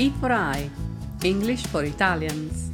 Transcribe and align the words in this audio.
E 0.00 0.12
for 0.16 0.30
I, 0.30 0.70
English 1.22 1.66
for 1.66 1.84
Italians, 1.84 2.70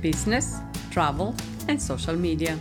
Business, 0.00 0.60
Travel 0.88 1.32
and 1.68 1.78
Social 1.78 2.18
Media. 2.18 2.60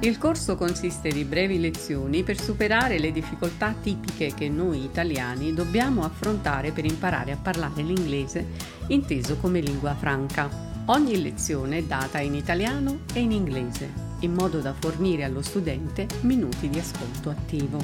Il 0.00 0.18
corso 0.18 0.56
consiste 0.56 1.10
di 1.10 1.22
brevi 1.22 1.60
lezioni 1.60 2.24
per 2.24 2.40
superare 2.40 2.98
le 2.98 3.12
difficoltà 3.12 3.76
tipiche 3.80 4.34
che 4.34 4.48
noi 4.48 4.82
italiani 4.82 5.54
dobbiamo 5.54 6.02
affrontare 6.02 6.72
per 6.72 6.84
imparare 6.84 7.30
a 7.30 7.36
parlare 7.36 7.82
l'inglese 7.82 8.46
inteso 8.88 9.36
come 9.36 9.60
lingua 9.60 9.94
franca. 9.94 10.50
Ogni 10.86 11.22
lezione 11.22 11.78
è 11.78 11.82
data 11.84 12.18
in 12.18 12.34
italiano 12.34 13.02
e 13.14 13.20
in 13.20 13.30
inglese, 13.30 13.88
in 14.20 14.32
modo 14.32 14.58
da 14.58 14.72
fornire 14.72 15.22
allo 15.22 15.42
studente 15.42 16.08
minuti 16.22 16.68
di 16.68 16.80
ascolto 16.80 17.30
attivo. 17.30 17.78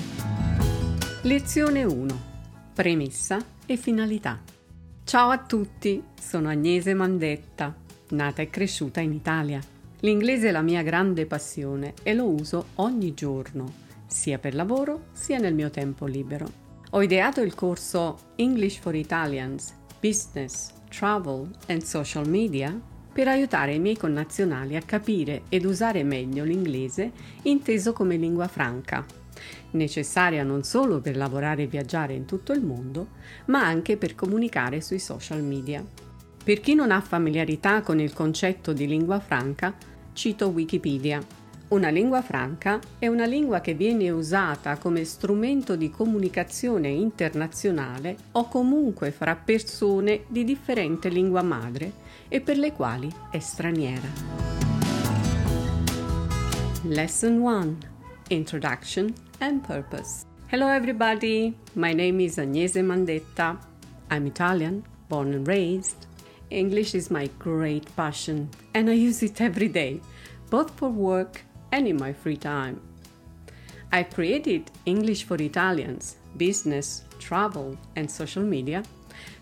Lezione 1.22 1.84
1. 1.84 2.32
Premessa 2.74 3.38
e 3.66 3.76
finalità. 3.76 4.53
Ciao 5.06 5.28
a 5.28 5.38
tutti, 5.38 6.02
sono 6.18 6.48
Agnese 6.48 6.94
Mandetta, 6.94 7.76
nata 8.08 8.40
e 8.40 8.48
cresciuta 8.48 9.00
in 9.00 9.12
Italia. 9.12 9.60
L'inglese 10.00 10.48
è 10.48 10.50
la 10.50 10.62
mia 10.62 10.80
grande 10.80 11.26
passione 11.26 11.92
e 12.02 12.14
lo 12.14 12.26
uso 12.26 12.68
ogni 12.76 13.12
giorno, 13.12 13.70
sia 14.06 14.38
per 14.38 14.54
lavoro 14.54 15.08
sia 15.12 15.38
nel 15.38 15.52
mio 15.52 15.68
tempo 15.68 16.06
libero. 16.06 16.50
Ho 16.92 17.02
ideato 17.02 17.42
il 17.42 17.54
corso 17.54 18.32
English 18.36 18.78
for 18.78 18.94
Italians, 18.94 19.74
Business, 20.00 20.72
Travel 20.88 21.50
and 21.68 21.82
Social 21.82 22.26
Media 22.26 22.74
per 23.12 23.28
aiutare 23.28 23.74
i 23.74 23.80
miei 23.80 23.98
connazionali 23.98 24.74
a 24.74 24.82
capire 24.82 25.42
ed 25.50 25.66
usare 25.66 26.02
meglio 26.02 26.44
l'inglese 26.44 27.12
inteso 27.42 27.92
come 27.92 28.16
lingua 28.16 28.48
franca 28.48 29.04
necessaria 29.72 30.42
non 30.42 30.62
solo 30.62 31.00
per 31.00 31.16
lavorare 31.16 31.62
e 31.62 31.66
viaggiare 31.66 32.14
in 32.14 32.24
tutto 32.24 32.52
il 32.52 32.62
mondo, 32.62 33.08
ma 33.46 33.64
anche 33.64 33.96
per 33.96 34.14
comunicare 34.14 34.80
sui 34.80 34.98
social 34.98 35.42
media. 35.42 35.84
Per 36.44 36.60
chi 36.60 36.74
non 36.74 36.90
ha 36.90 37.00
familiarità 37.00 37.80
con 37.80 38.00
il 38.00 38.12
concetto 38.12 38.72
di 38.72 38.86
lingua 38.86 39.18
franca, 39.18 39.74
cito 40.12 40.48
Wikipedia. 40.48 41.22
Una 41.68 41.88
lingua 41.88 42.20
franca 42.20 42.78
è 42.98 43.06
una 43.06 43.24
lingua 43.24 43.60
che 43.60 43.72
viene 43.72 44.10
usata 44.10 44.76
come 44.76 45.04
strumento 45.04 45.74
di 45.74 45.88
comunicazione 45.88 46.88
internazionale 46.88 48.16
o 48.32 48.46
comunque 48.48 49.10
fra 49.10 49.34
persone 49.34 50.24
di 50.28 50.44
differente 50.44 51.08
lingua 51.08 51.42
madre 51.42 51.92
e 52.28 52.42
per 52.42 52.58
le 52.58 52.72
quali 52.72 53.10
è 53.30 53.38
straniera. 53.38 54.08
Lesson 56.82 57.38
1 57.38 57.93
Introduction 58.30 59.14
and 59.40 59.62
Purpose. 59.62 60.24
Hello, 60.48 60.66
everybody. 60.68 61.54
My 61.74 61.92
name 61.92 62.20
is 62.20 62.38
Agnese 62.38 62.82
Mandetta. 62.82 63.58
I'm 64.10 64.26
Italian, 64.26 64.84
born 65.10 65.34
and 65.34 65.46
raised. 65.46 66.06
English 66.50 66.94
is 66.94 67.10
my 67.10 67.28
great 67.38 67.94
passion, 67.96 68.48
and 68.72 68.88
I 68.88 68.94
use 68.94 69.22
it 69.22 69.42
every 69.42 69.68
day, 69.68 70.00
both 70.48 70.70
for 70.70 70.88
work 70.88 71.42
and 71.70 71.86
in 71.86 71.98
my 71.98 72.14
free 72.14 72.38
time. 72.38 72.80
I 73.92 74.04
created 74.04 74.70
English 74.86 75.24
for 75.24 75.36
Italians, 75.36 76.16
business, 76.38 77.02
travel, 77.18 77.76
and 77.94 78.10
social 78.10 78.42
media 78.42 78.84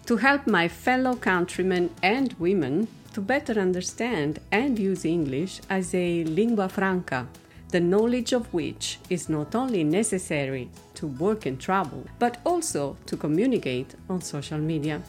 to 0.07 0.17
help 0.17 0.49
my 0.49 0.67
fellow 0.67 1.15
countrymen 1.15 1.91
and 2.03 2.33
women 2.41 2.89
to 3.15 3.21
better 3.21 3.61
understand 3.61 4.41
and 4.51 4.77
use 4.77 5.05
English 5.05 5.61
as 5.71 5.95
a 5.95 6.25
lingua 6.25 6.69
franca 6.69 7.29
the 7.73 7.81
knowledge 7.81 8.35
of 8.35 8.53
which 8.53 8.99
is 9.09 9.31
not 9.31 9.55
only 9.55 9.83
necessary 9.83 10.69
to 10.95 11.07
work 11.07 11.47
and 11.47 11.59
travel, 11.59 12.05
but 12.19 12.39
also 12.45 12.97
to 13.07 13.17
communicate 13.17 13.95
on 14.11 14.21
social 14.21 14.59
media. 14.59 15.01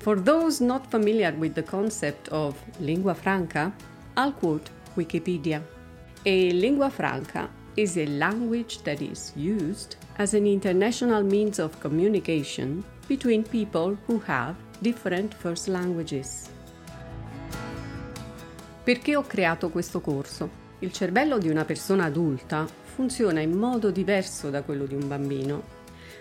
For 0.00 0.16
those 0.16 0.60
not 0.60 0.90
familiar 0.90 1.32
with 1.32 1.54
the 1.54 1.62
concept 1.62 2.28
of 2.28 2.54
lingua 2.78 3.14
franca, 3.14 3.72
I'll 4.16 4.32
quote 4.32 4.68
Wikipedia. 4.96 5.62
A 6.26 6.50
lingua 6.52 6.90
franca 6.90 7.48
is 7.76 7.96
a 7.96 8.04
language 8.06 8.82
that 8.82 9.00
is 9.00 9.32
used 9.34 9.96
as 10.18 10.34
an 10.34 10.46
international 10.46 11.22
means 11.22 11.58
of 11.58 11.80
communication 11.80 12.84
between 13.08 13.42
people 13.42 13.96
who 14.06 14.18
have 14.20 14.56
different 14.82 15.32
first 15.32 15.68
languages. 15.68 16.50
Perché 18.84 19.14
ho 19.14 19.22
creato 19.22 19.70
questo 19.70 20.00
corso? 20.00 20.69
Il 20.82 20.92
cervello 20.92 21.36
di 21.36 21.50
una 21.50 21.66
persona 21.66 22.04
adulta 22.04 22.66
funziona 22.82 23.40
in 23.40 23.52
modo 23.52 23.90
diverso 23.90 24.48
da 24.48 24.62
quello 24.62 24.86
di 24.86 24.94
un 24.94 25.06
bambino. 25.06 25.78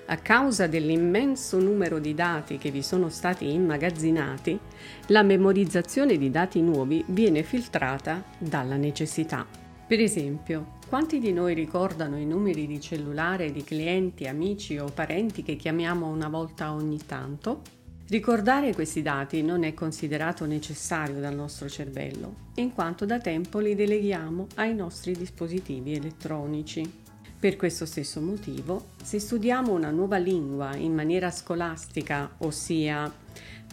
A 0.08 0.18
causa 0.18 0.68
dell'immenso 0.68 1.60
numero 1.60 1.98
di 1.98 2.14
dati 2.14 2.58
che 2.58 2.70
vi 2.70 2.82
sono 2.82 3.08
stati 3.08 3.50
immagazzinati, 3.54 4.60
la 5.08 5.24
memorizzazione 5.24 6.18
di 6.18 6.30
dati 6.30 6.62
nuovi 6.62 7.02
viene 7.08 7.42
filtrata 7.44 8.22
dalla 8.38 8.76
necessità. 8.76 9.48
Per 9.88 10.00
esempio, 10.02 10.78
quanti 10.90 11.20
di 11.20 11.32
noi 11.32 11.54
ricordano 11.54 12.18
i 12.18 12.26
numeri 12.26 12.68
di 12.68 12.82
cellulare 12.82 13.54
di 13.54 13.64
clienti, 13.64 14.28
amici 14.28 14.78
o 14.78 14.92
parenti 14.94 15.42
che 15.42 15.56
chiamiamo 15.56 16.06
una 16.08 16.28
volta 16.28 16.74
ogni 16.74 17.00
tanto? 17.06 17.79
Ricordare 18.10 18.74
questi 18.74 19.04
dati 19.04 19.44
non 19.44 19.62
è 19.62 19.76
considerato 19.76 20.48
necessario 20.48 21.20
dal 21.20 21.36
nostro 21.36 21.70
cervello, 21.70 22.48
in 22.56 22.74
quanto 22.74 23.06
da 23.06 23.20
tempo 23.20 23.60
li 23.60 23.76
deleghiamo 23.76 24.48
ai 24.56 24.74
nostri 24.74 25.14
dispositivi 25.14 25.94
elettronici. 25.94 26.92
Per 27.40 27.56
questo 27.56 27.86
stesso 27.86 28.20
motivo, 28.20 28.88
se 29.04 29.20
studiamo 29.20 29.72
una 29.72 29.92
nuova 29.92 30.18
lingua 30.18 30.76
in 30.76 30.96
maniera 30.96 31.30
scolastica, 31.30 32.32
ossia 32.40 33.14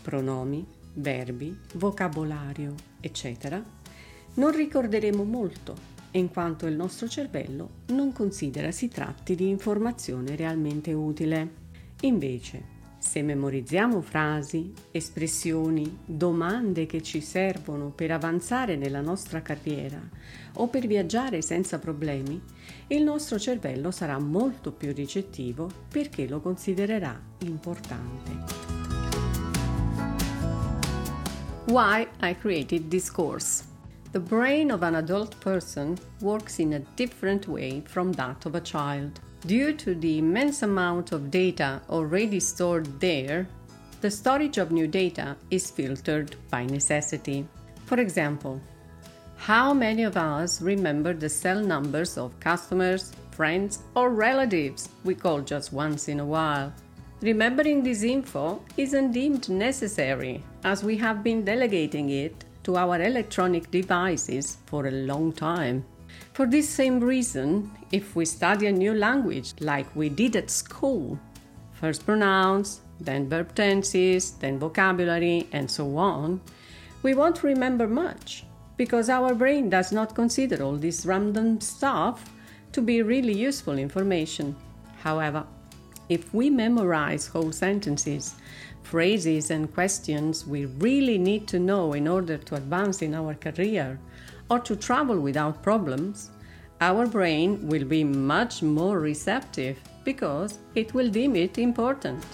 pronomi, 0.02 0.66
verbi, 0.92 1.58
vocabolario, 1.76 2.74
eccetera, 3.00 3.58
non 4.34 4.54
ricorderemo 4.54 5.24
molto, 5.24 5.74
in 6.10 6.28
quanto 6.28 6.66
il 6.66 6.74
nostro 6.74 7.08
cervello 7.08 7.70
non 7.86 8.12
considera 8.12 8.70
si 8.70 8.88
tratti 8.88 9.34
di 9.34 9.48
informazione 9.48 10.36
realmente 10.36 10.92
utile. 10.92 11.64
Invece, 12.02 12.75
se 12.98 13.22
memorizziamo 13.22 14.00
frasi, 14.00 14.72
espressioni, 14.90 15.98
domande 16.04 16.86
che 16.86 17.02
ci 17.02 17.20
servono 17.20 17.90
per 17.90 18.10
avanzare 18.10 18.76
nella 18.76 19.00
nostra 19.00 19.42
carriera 19.42 20.00
o 20.54 20.68
per 20.68 20.86
viaggiare 20.86 21.42
senza 21.42 21.78
problemi, 21.78 22.40
il 22.88 23.02
nostro 23.02 23.38
cervello 23.38 23.90
sarà 23.90 24.18
molto 24.18 24.72
più 24.72 24.92
ricettivo 24.92 25.68
perché 25.88 26.26
lo 26.26 26.40
considererà 26.40 27.20
importante. 27.40 28.76
Why 31.66 32.06
I 32.20 32.36
created 32.36 32.88
this 32.88 33.10
course. 33.10 33.64
The 34.12 34.20
brain 34.20 34.70
of 34.70 34.82
an 34.82 34.94
adult 34.94 35.36
person 35.40 35.96
works 36.20 36.58
in 36.58 36.74
a 36.74 36.80
different 36.94 37.48
way 37.48 37.82
from 37.84 38.12
that 38.12 38.46
of 38.46 38.54
a 38.54 38.60
child. 38.60 39.20
Due 39.44 39.72
to 39.74 39.94
the 39.94 40.18
immense 40.18 40.62
amount 40.62 41.12
of 41.12 41.30
data 41.30 41.80
already 41.90 42.40
stored 42.40 43.00
there, 43.00 43.46
the 44.00 44.10
storage 44.10 44.58
of 44.58 44.72
new 44.72 44.86
data 44.86 45.36
is 45.50 45.70
filtered 45.70 46.36
by 46.50 46.64
necessity. 46.64 47.46
For 47.84 48.00
example, 48.00 48.60
how 49.36 49.72
many 49.74 50.02
of 50.02 50.16
us 50.16 50.60
remember 50.60 51.12
the 51.12 51.28
cell 51.28 51.62
numbers 51.62 52.18
of 52.18 52.38
customers, 52.40 53.12
friends, 53.30 53.82
or 53.94 54.10
relatives 54.10 54.88
we 55.04 55.14
call 55.14 55.40
just 55.40 55.72
once 55.72 56.08
in 56.08 56.20
a 56.20 56.24
while? 56.24 56.72
Remembering 57.20 57.82
this 57.82 58.02
info 58.02 58.60
isn't 58.76 59.12
deemed 59.12 59.48
necessary 59.48 60.42
as 60.64 60.82
we 60.82 60.96
have 60.96 61.22
been 61.22 61.44
delegating 61.44 62.10
it 62.10 62.44
to 62.64 62.76
our 62.76 63.00
electronic 63.00 63.70
devices 63.70 64.58
for 64.66 64.86
a 64.86 64.90
long 64.90 65.32
time. 65.32 65.84
For 66.32 66.46
this 66.46 66.68
same 66.68 67.00
reason, 67.00 67.70
if 67.92 68.14
we 68.14 68.24
study 68.24 68.66
a 68.66 68.72
new 68.72 68.94
language 68.94 69.54
like 69.60 69.94
we 69.96 70.08
did 70.08 70.36
at 70.36 70.50
school, 70.50 71.18
first 71.72 72.04
pronouns, 72.04 72.80
then 73.00 73.28
verb 73.28 73.54
tenses, 73.54 74.32
then 74.32 74.58
vocabulary, 74.58 75.48
and 75.52 75.70
so 75.70 75.96
on, 75.96 76.40
we 77.02 77.14
won't 77.14 77.42
remember 77.42 77.86
much 77.86 78.44
because 78.76 79.08
our 79.08 79.34
brain 79.34 79.70
does 79.70 79.92
not 79.92 80.14
consider 80.14 80.62
all 80.62 80.76
this 80.76 81.06
random 81.06 81.60
stuff 81.60 82.30
to 82.72 82.82
be 82.82 83.02
really 83.02 83.32
useful 83.32 83.78
information. 83.78 84.54
However, 84.98 85.46
if 86.08 86.32
we 86.34 86.50
memorize 86.50 87.26
whole 87.26 87.52
sentences, 87.52 88.34
phrases, 88.82 89.50
and 89.50 89.72
questions 89.72 90.46
we 90.46 90.66
really 90.66 91.18
need 91.18 91.48
to 91.48 91.58
know 91.58 91.92
in 91.94 92.06
order 92.06 92.38
to 92.38 92.54
advance 92.54 93.02
in 93.02 93.14
our 93.14 93.34
career, 93.34 93.98
or 94.48 94.58
to 94.60 94.76
travel 94.76 95.18
without 95.18 95.62
problems, 95.62 96.30
our 96.80 97.06
brain 97.06 97.66
will 97.66 97.84
be 97.84 98.04
much 98.04 98.62
more 98.62 99.00
receptive 99.00 99.76
because 100.04 100.58
it 100.74 100.92
will 100.94 101.10
deem 101.10 101.36
it 101.36 101.58
important. 101.58 102.24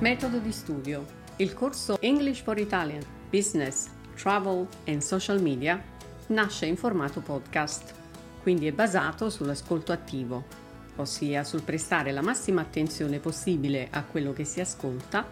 Metodo 0.00 0.38
di 0.38 0.52
studio. 0.52 1.04
Il 1.36 1.54
corso 1.54 1.98
English 2.00 2.42
for 2.42 2.58
Italian, 2.58 3.02
Business, 3.30 3.88
Travel 4.14 4.66
and 4.86 5.00
Social 5.00 5.40
Media 5.40 5.82
nasce 6.28 6.66
in 6.66 6.76
formato 6.76 7.20
podcast, 7.20 7.94
quindi 8.42 8.66
è 8.66 8.72
basato 8.72 9.30
sull'ascolto 9.30 9.92
attivo. 9.92 10.64
ossia 10.96 11.44
sul 11.44 11.62
prestare 11.62 12.12
la 12.12 12.22
massima 12.22 12.60
attenzione 12.60 13.18
possibile 13.18 13.88
a 13.90 14.02
quello 14.02 14.32
che 14.32 14.44
si 14.44 14.60
ascolta 14.60 15.26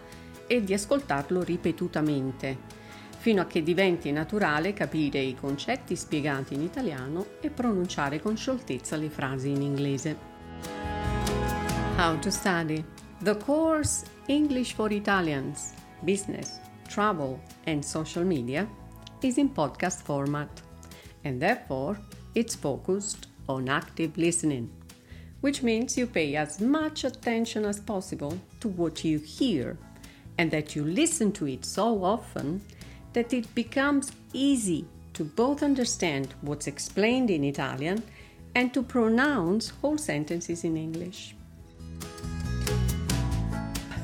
e 0.47 0.63
di 0.63 0.73
ascoltarlo 0.73 1.43
ripetutamente, 1.43 2.57
fino 3.25 3.41
a 3.41 3.47
che 3.47 3.63
diventi 3.63 4.11
naturale 4.11 4.73
capire 4.73 5.19
i 5.19 5.33
concetti 5.33 5.95
spiegati 5.95 6.53
in 6.53 6.61
italiano 6.61 7.25
e 7.41 7.49
pronunciare 7.49 8.21
con 8.21 8.37
scioltezza 8.37 8.97
le 8.97 9.09
frasi 9.09 9.49
in 9.49 9.63
inglese. 9.63 10.15
How 11.97 12.19
to 12.19 12.29
study 12.29 12.85
The 13.23 13.35
course 13.37 14.05
English 14.27 14.75
for 14.75 14.91
Italians, 14.91 15.73
Business, 16.01 16.59
Travel 16.87 17.39
and 17.63 17.81
Social 17.81 18.23
Media 18.23 18.69
is 19.21 19.37
in 19.37 19.51
podcast 19.51 20.03
format 20.03 20.61
and 21.23 21.39
therefore 21.39 21.99
it's 22.33 22.55
focused 22.55 23.27
on 23.47 23.67
active 23.69 24.11
listening, 24.17 24.69
which 25.39 25.63
means 25.63 25.97
you 25.97 26.05
pay 26.05 26.35
as 26.35 26.59
much 26.59 27.03
attention 27.03 27.65
as 27.65 27.79
possible 27.79 28.37
to 28.59 28.67
what 28.67 29.03
you 29.03 29.17
hear 29.17 29.79
and 30.37 30.51
that 30.51 30.75
you 30.75 30.83
listen 30.83 31.31
to 31.31 31.47
it 31.47 31.65
so 31.65 32.03
often 32.03 32.61
that 33.15 33.31
it 33.31 33.47
becomes 33.53 34.11
easy 34.33 34.85
to 35.13 35.23
both 35.23 35.63
understand 35.63 36.35
what's 36.41 36.67
explained 36.67 37.29
in 37.29 37.45
Italian 37.45 38.03
and 38.53 38.71
to 38.71 38.83
pronounce 38.83 39.73
whole 39.81 39.97
sentences 39.97 40.63
in 40.63 40.75
English. 40.75 41.33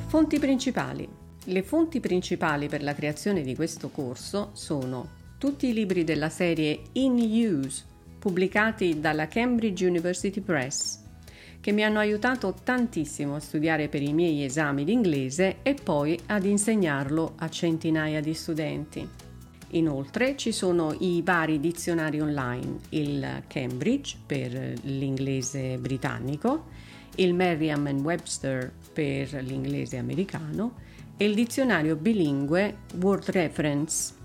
Fonti 0.07 0.39
principali. 0.39 1.07
Le 1.45 1.61
fonti 1.63 1.99
principali 1.99 2.67
per 2.67 2.83
la 2.83 2.93
creazione 2.93 3.41
di 3.41 3.53
questo 3.53 3.89
corso 3.89 4.51
sono 4.53 5.19
tutti 5.37 5.67
i 5.67 5.73
libri 5.73 6.05
della 6.05 6.29
serie 6.29 6.81
In 6.93 7.15
Use 7.15 7.83
pubblicati 8.17 8.99
dalla 8.99 9.27
Cambridge 9.27 9.85
University 9.85 10.39
Press, 10.39 10.99
che 11.61 11.71
mi 11.71 11.83
hanno 11.83 11.99
aiutato 11.99 12.55
tantissimo 12.63 13.35
a 13.35 13.39
studiare 13.39 13.87
per 13.87 14.01
i 14.01 14.13
miei 14.13 14.43
esami 14.43 14.83
d'inglese 14.83 15.57
e 15.61 15.75
poi 15.75 16.19
ad 16.25 16.45
insegnarlo 16.45 17.35
a 17.37 17.49
centinaia 17.49 18.19
di 18.19 18.33
studenti. 18.33 19.07
Inoltre 19.73 20.35
ci 20.35 20.51
sono 20.51 20.93
i 20.99 21.21
vari 21.23 21.59
dizionari 21.59 22.19
online, 22.19 22.79
il 22.89 23.43
Cambridge 23.47 24.17
per 24.25 24.51
l'inglese 24.81 25.77
britannico, 25.77 26.65
il 27.15 27.33
Merriam-Webster 27.33 28.73
per 28.91 29.31
l'inglese 29.43 29.97
americano 29.97 30.75
e 31.15 31.25
il 31.25 31.35
dizionario 31.35 31.95
bilingue 31.95 32.79
Word 32.99 33.29
Reference 33.29 34.19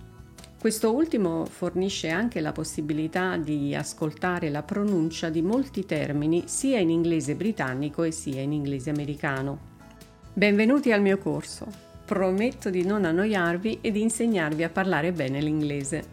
questo 0.58 0.92
ultimo 0.94 1.44
fornisce 1.44 2.08
anche 2.08 2.40
la 2.40 2.52
possibilità 2.52 3.36
di 3.36 3.74
ascoltare 3.74 4.48
la 4.48 4.62
pronuncia 4.62 5.28
di 5.28 5.42
molti 5.42 5.84
termini 5.84 6.44
sia 6.46 6.78
in 6.78 6.90
inglese 6.90 7.34
britannico 7.34 8.02
e 8.02 8.10
sia 8.10 8.40
in 8.40 8.52
inglese 8.52 8.90
americano. 8.90 9.74
Benvenuti 10.32 10.92
al 10.92 11.02
mio 11.02 11.18
corso. 11.18 11.66
Prometto 12.04 12.70
di 12.70 12.84
non 12.84 13.04
annoiarvi 13.04 13.78
e 13.80 13.90
di 13.90 14.00
insegnarvi 14.00 14.62
a 14.62 14.70
parlare 14.70 15.12
bene 15.12 15.40
l'inglese. 15.40 16.04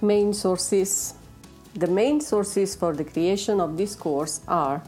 Main 0.00 0.32
sources. 0.32 1.14
The 1.72 1.88
main 1.88 2.20
sources 2.20 2.76
for 2.76 2.94
the 2.94 3.04
creation 3.04 3.60
of 3.60 3.74
this 3.74 3.96
course 3.96 4.40
are 4.46 4.80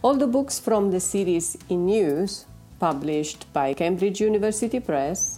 all 0.00 0.16
the 0.16 0.26
books 0.26 0.60
from 0.60 0.90
the 0.90 1.00
series 1.00 1.56
in 1.68 1.86
News, 1.86 2.44
published 2.78 3.46
by 3.52 3.74
Cambridge 3.74 4.20
University 4.20 4.80
Press, 4.80 5.35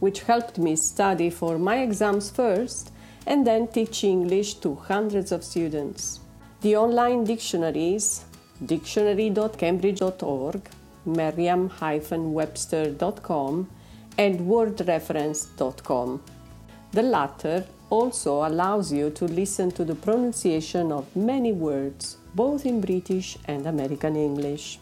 which 0.00 0.22
helped 0.22 0.58
me 0.58 0.76
study 0.76 1.30
for 1.30 1.58
my 1.58 1.78
exams 1.78 2.30
first 2.30 2.90
and 3.26 3.46
then 3.46 3.68
teach 3.68 4.04
English 4.04 4.54
to 4.54 4.74
hundreds 4.74 5.32
of 5.32 5.44
students. 5.44 6.20
The 6.60 6.76
online 6.76 7.24
dictionaries 7.24 8.24
dictionary.cambridge.org, 8.64 10.70
merriam-webster.com, 11.06 13.70
and 14.16 14.40
wordreference.com. 14.40 16.22
The 16.92 17.02
latter 17.02 17.66
also 17.90 18.46
allows 18.46 18.92
you 18.92 19.10
to 19.10 19.24
listen 19.24 19.72
to 19.72 19.84
the 19.84 19.94
pronunciation 19.94 20.90
of 20.92 21.14
many 21.16 21.52
words, 21.52 22.16
both 22.34 22.64
in 22.66 22.80
British 22.80 23.36
and 23.46 23.66
American 23.66 24.16
English. 24.16 24.78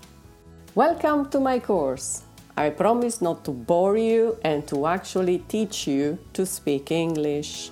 Welcome 0.75 1.29
to 1.31 1.41
my 1.41 1.59
course! 1.59 2.23
I 2.55 2.71
promise 2.71 3.23
not 3.23 3.45
to 3.45 3.51
bore 3.51 3.97
you 3.97 4.37
and 4.43 4.67
to 4.69 4.87
actually 4.87 5.39
teach 5.47 5.87
you 5.87 6.19
to 6.35 6.45
speak 6.45 6.91
English. 6.91 7.71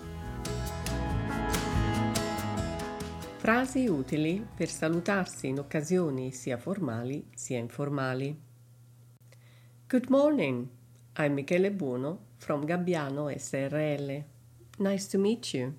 Frasi 3.36 3.88
utili 3.88 4.46
per 4.56 4.68
salutarsi 4.68 5.48
in 5.48 5.58
occasioni 5.58 6.32
sia 6.32 6.56
formali 6.56 7.26
sia 7.34 7.58
informali. 7.58 8.34
Good 9.86 10.06
morning, 10.08 10.66
I'm 11.18 11.34
Michele 11.34 11.70
Buono 11.72 12.18
from 12.36 12.64
Gabbiano 12.64 13.28
SRL. 13.28 14.24
Nice 14.78 15.08
to 15.10 15.18
meet 15.18 15.52
you. 15.52 15.74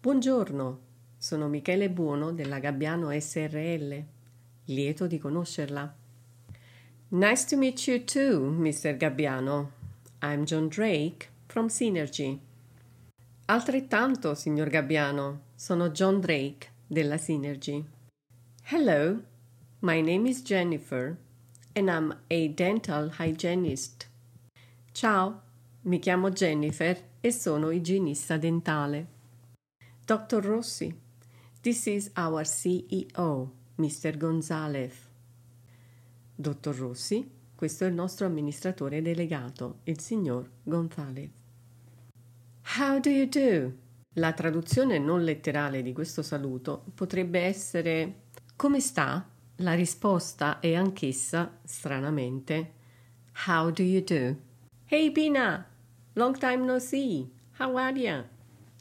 Buongiorno, 0.00 0.80
sono 1.16 1.48
Michele 1.48 1.88
Buono 1.88 2.32
della 2.32 2.58
Gabbiano 2.58 3.08
SRL. 3.18 4.04
Lieto 4.66 5.06
di 5.06 5.18
conoscerla. 5.18 6.02
Nice 7.14 7.44
to 7.44 7.56
meet 7.56 7.86
you 7.86 8.00
too, 8.00 8.40
Mr. 8.58 8.98
Gabbiano. 8.98 9.70
I'm 10.20 10.44
John 10.44 10.68
Drake 10.68 11.28
from 11.46 11.68
Synergy. 11.68 12.40
Altrettanto, 13.48 14.34
signor 14.34 14.68
Gabbiano, 14.68 15.42
sono 15.54 15.90
John 15.90 16.18
Drake 16.18 16.70
della 16.88 17.14
Synergy. 17.14 17.84
Hello, 18.64 19.20
my 19.78 20.00
name 20.00 20.26
is 20.26 20.42
Jennifer 20.42 21.16
and 21.76 21.88
I'm 21.88 22.16
a 22.32 22.48
dental 22.48 23.10
hygienist. 23.10 24.08
Ciao, 24.92 25.40
mi 25.82 26.00
chiamo 26.00 26.30
Jennifer 26.30 26.98
e 27.20 27.30
sono 27.30 27.70
igienista 27.70 28.36
dentale. 28.38 29.06
Dr. 30.04 30.40
Rossi, 30.44 30.92
this 31.62 31.86
is 31.86 32.10
our 32.16 32.44
CEO, 32.44 33.52
Mr. 33.78 34.16
Gonzalez. 34.16 35.03
Dottor 36.36 36.74
Rossi, 36.74 37.30
questo 37.54 37.84
è 37.84 37.86
il 37.86 37.94
nostro 37.94 38.26
amministratore 38.26 39.00
delegato, 39.00 39.78
il 39.84 40.00
signor 40.00 40.50
Gonzalez. 40.64 41.30
How 42.76 42.98
do 42.98 43.08
you 43.08 43.28
do? 43.28 43.72
La 44.14 44.32
traduzione 44.32 44.98
non 44.98 45.22
letterale 45.22 45.82
di 45.82 45.92
questo 45.92 46.22
saluto 46.22 46.84
potrebbe 46.94 47.40
essere 47.40 48.22
come 48.56 48.80
sta? 48.80 49.28
La 49.58 49.74
risposta 49.74 50.58
è 50.58 50.74
anch'essa, 50.74 51.58
stranamente, 51.64 52.72
How 53.46 53.70
do 53.70 53.82
you 53.82 54.00
do? 54.00 54.36
Hey 54.86 55.10
Pina! 55.12 55.66
Long 56.14 56.36
time 56.36 56.64
no 56.64 56.78
see! 56.78 57.30
How 57.58 57.76
are 57.76 57.98
you? 57.98 58.24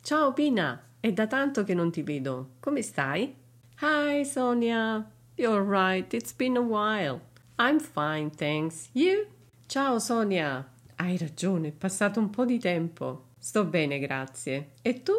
Ciao 0.01 0.33
Pina! 0.33 0.81
È 0.99 1.11
da 1.11 1.27
tanto 1.27 1.63
che 1.63 1.73
non 1.73 1.91
ti 1.91 2.01
vedo. 2.01 2.55
Come 2.59 2.81
stai? 2.81 3.35
Hi 3.81 4.23
Sonia! 4.23 5.07
You're 5.35 5.63
right, 5.63 6.11
it's 6.13 6.33
been 6.33 6.55
a 6.57 6.61
while. 6.61 7.19
I'm 7.59 7.79
fine, 7.79 8.31
thanks. 8.31 8.89
You? 8.93 9.27
Ciao 9.67 9.99
Sonia. 9.99 10.67
Hai 10.95 11.17
ragione, 11.17 11.67
è 11.67 11.71
passato 11.71 12.19
un 12.19 12.29
po' 12.31 12.45
di 12.45 12.57
tempo. 12.57 13.25
Sto 13.37 13.63
bene, 13.65 13.99
grazie. 13.99 14.71
E 14.81 15.03
tu? 15.03 15.13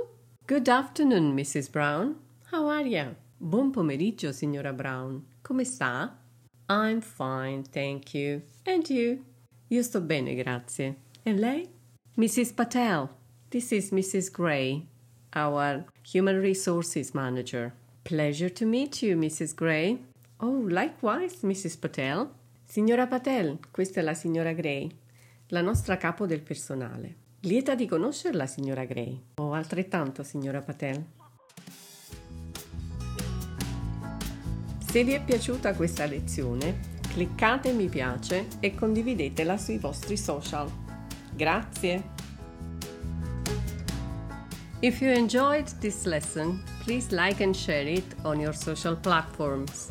Good 0.46 0.66
afternoon, 0.68 1.32
Mrs. 1.32 1.70
Brown. 1.70 2.16
How 2.50 2.68
are 2.68 2.86
you? 2.88 3.14
Buon 3.36 3.70
pomeriggio, 3.70 4.32
signora 4.32 4.72
Brown. 4.72 5.24
Come 5.42 5.64
sta? 5.64 6.18
I'm 6.68 7.00
fine, 7.00 7.62
thank 7.70 8.14
you. 8.14 8.42
And 8.64 8.88
you? 8.88 9.22
Io 9.68 9.82
sto 9.82 10.00
bene, 10.00 10.34
grazie. 10.34 10.96
E 11.22 11.32
lei? 11.32 11.68
Mrs. 12.16 12.52
Patel. 12.54 13.10
This 13.50 13.70
is 13.70 13.92
Mrs. 13.92 14.32
Gray, 14.32 14.88
our 15.36 15.84
Human 16.12 16.40
Resources 16.40 17.12
Manager. 17.12 17.74
Pleasure 18.02 18.50
to 18.50 18.66
meet 18.66 19.02
you, 19.02 19.16
Mrs. 19.16 19.54
Gray. 19.54 20.00
Oh, 20.38 20.66
likewise, 20.66 21.46
Mrs. 21.46 21.78
Patel. 21.78 22.28
Signora 22.64 23.06
Patel, 23.06 23.58
questa 23.70 24.00
è 24.00 24.02
la 24.02 24.14
signora 24.14 24.52
Gray, 24.52 24.90
la 25.48 25.60
nostra 25.60 25.96
capo 25.96 26.26
del 26.26 26.40
personale. 26.40 27.16
Lieta 27.40 27.74
di 27.74 27.86
conoscerla, 27.86 28.46
signora 28.46 28.84
Gray. 28.84 29.22
O 29.34 29.44
oh, 29.44 29.52
altrettanto, 29.52 30.22
signora 30.22 30.60
Patel. 30.60 31.04
Se 34.78 35.04
vi 35.04 35.12
è 35.12 35.22
piaciuta 35.22 35.74
questa 35.74 36.06
lezione, 36.06 36.92
cliccate 37.12 37.72
mi 37.72 37.88
piace 37.88 38.46
e 38.60 38.74
condividetela 38.74 39.56
sui 39.56 39.78
vostri 39.78 40.16
social. 40.16 40.70
Grazie! 41.34 42.12
If 44.80 45.00
you 45.00 45.10
enjoyed 45.10 45.66
this 45.80 46.04
lesson, 46.04 46.62
please 46.82 47.14
like 47.14 47.42
and 47.42 47.54
share 47.54 47.88
it 47.88 48.16
on 48.22 48.40
your 48.40 48.54
social 48.54 48.96
platforms. 48.96 49.90